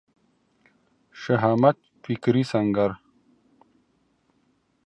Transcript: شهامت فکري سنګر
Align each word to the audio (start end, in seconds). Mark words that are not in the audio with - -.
شهامت 1.21 1.77
فکري 2.03 2.43
سنګر 2.51 2.91